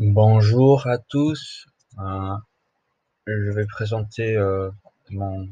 [0.00, 1.66] Bonjour à tous,
[1.98, 2.36] euh,
[3.26, 4.70] je vais présenter euh,
[5.10, 5.48] mon,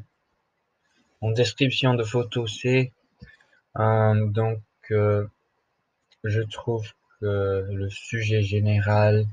[1.33, 2.93] description de photo C.
[3.77, 6.87] Euh, donc, je trouve
[7.21, 9.27] que le sujet général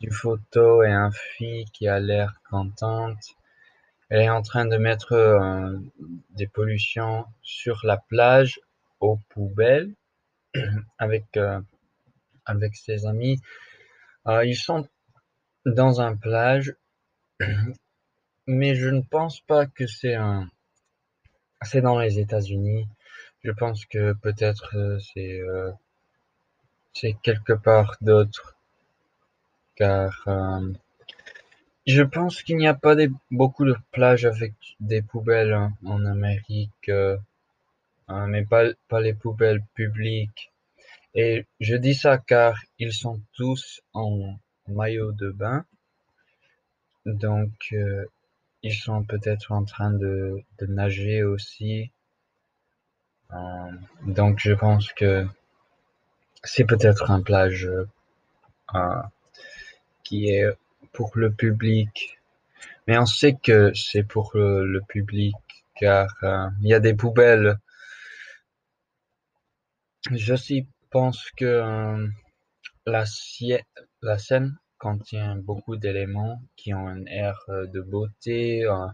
[0.00, 3.36] du photo est un fille qui a l'air contente.
[4.10, 5.80] Elle est en train de mettre
[6.34, 8.60] des pollutions sur la plage
[9.00, 9.94] aux poubelles
[10.98, 11.24] avec
[12.74, 13.40] ses amis.
[14.26, 14.88] Euh, ils sont
[15.64, 16.74] dans un plage,
[18.46, 20.50] mais je ne pense pas que c'est un.
[21.62, 22.88] C'est dans les États-Unis.
[23.44, 25.70] Je pense que peut-être euh, c'est euh,
[26.92, 28.56] c'est quelque part d'autre,
[29.76, 30.26] car
[31.86, 36.04] je pense qu'il n'y a pas des, beaucoup de plages avec des poubelles hein, en
[36.04, 36.90] Amérique,
[38.08, 40.50] hein, mais pas pas les poubelles publiques.
[41.18, 44.38] Et je dis ça car ils sont tous en
[44.68, 45.64] maillot de bain.
[47.06, 48.04] Donc, euh,
[48.62, 51.90] ils sont peut-être en train de, nager aussi.
[53.32, 53.72] Euh,
[54.06, 55.26] donc, je pense que
[56.44, 57.70] c'est peut-être un plage
[58.74, 59.02] euh,
[60.04, 60.44] qui est
[60.92, 62.18] pour le public.
[62.86, 65.34] Mais on sait que c'est pour le public
[65.76, 66.08] car
[66.60, 67.56] il y a des poubelles.
[70.10, 72.06] Je suis pense que euh,
[72.86, 73.04] la,
[74.02, 78.86] la scène contient beaucoup d'éléments qui ont un air euh, de beauté, euh,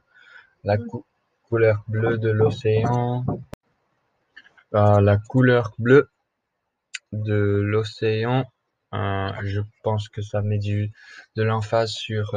[0.64, 0.76] la
[1.48, 3.24] couleur bleue de l'océan,
[4.72, 6.08] la couleur bleue
[7.12, 8.44] de l'océan.
[8.92, 10.92] je pense que ça met du
[11.36, 12.32] de l'emphase sur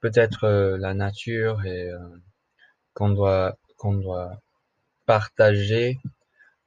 [0.00, 0.46] peut-être
[0.78, 1.90] la nature et
[2.92, 4.38] qu'on doit qu'on doit
[5.06, 5.98] partager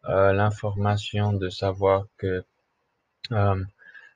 [0.08, 2.44] l'information de savoir que
[3.32, 3.64] euh,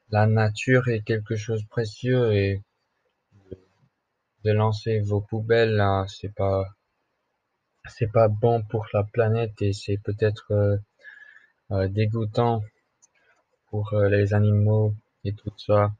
[0.09, 2.61] la nature est quelque chose de précieux et
[4.43, 6.65] de lancer vos poubelles là, c'est pas
[7.85, 10.79] c'est pas bon pour la planète et c'est peut-être
[11.71, 12.63] euh, dégoûtant
[13.67, 15.91] pour les animaux et tout ça.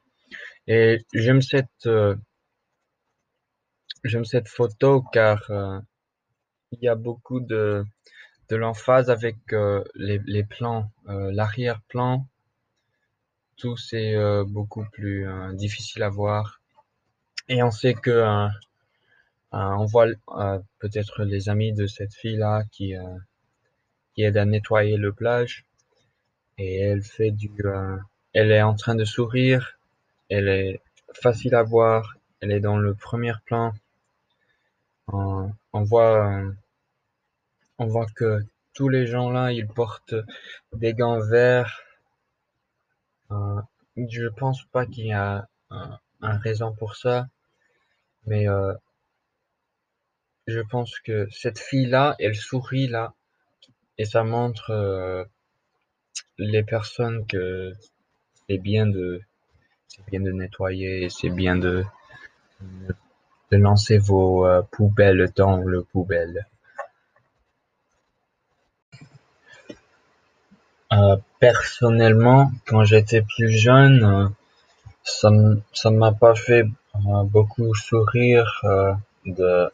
[0.66, 1.88] Et j'aime cette
[4.04, 5.50] j'aime cette photo car
[6.72, 7.84] il y a beaucoup de
[8.48, 12.26] de l'emphase avec euh, les, plans, euh, l'arrière-plan,
[13.56, 16.60] tout c'est euh, beaucoup plus difficile à voir.
[17.48, 18.48] Et on sait que
[19.52, 20.06] on voit
[20.78, 22.94] peut-être les amis de cette fille là qui
[24.14, 25.64] qui aide à nettoyer le plage.
[26.58, 27.50] Et elle fait du
[28.32, 29.78] elle est en train de sourire.
[30.30, 30.80] Elle est
[31.12, 32.16] facile à voir.
[32.40, 33.72] Elle est dans le premier plan.
[35.08, 36.42] On voit
[37.82, 38.44] on voit que
[38.74, 40.14] tous les gens là, ils portent
[40.72, 41.80] des gants verts.
[43.30, 43.60] Euh,
[43.96, 45.98] je pense pas qu'il y a un,
[46.38, 47.26] raison pour ça,
[48.26, 48.72] mais euh,
[50.46, 53.14] je pense que cette fille là, elle sourit là,
[53.98, 55.24] et ça montre euh,
[56.38, 57.72] les personnes que
[58.48, 59.20] c'est bien de
[60.12, 61.84] nettoyer, c'est bien de
[63.50, 66.46] de lancer vos poubelles dans le poubelle.
[70.92, 74.28] Euh, personnellement, quand j'étais plus jeune, euh,
[75.02, 75.28] ça
[75.72, 76.64] ça m'a pas fait
[76.94, 78.50] euh, beaucoup sourire
[79.26, 79.68] de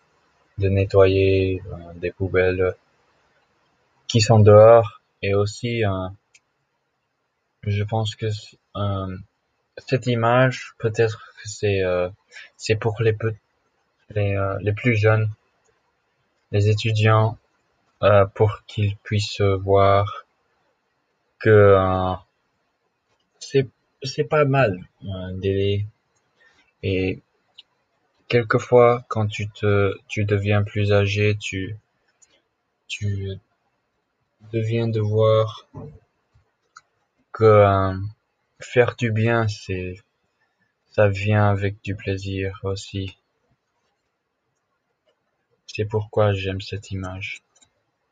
[0.63, 1.63] de nettoyer
[2.03, 2.75] des poubelles
[4.07, 5.03] qui sont dehors.
[5.21, 5.83] Et aussi
[7.77, 8.29] je pense que
[9.89, 11.47] cette image peut-être que
[12.57, 13.15] c'est pour les
[14.17, 14.31] les
[14.67, 15.29] les plus jeunes
[16.51, 17.37] les étudiants
[18.37, 20.25] pour qu'ils puissent voir
[21.39, 22.15] que euh,
[23.39, 23.69] c'est
[24.03, 25.87] c'est pas mal un délai.
[26.83, 27.21] Et
[28.29, 31.77] quelquefois quand tu te tu deviens plus âgé tu
[32.87, 33.29] tu
[34.53, 35.69] deviens de voir
[37.33, 37.95] que euh,
[38.61, 39.97] faire du bien c'est
[40.91, 43.17] ça vient avec du plaisir aussi.
[45.67, 47.43] C'est pourquoi j'aime cette image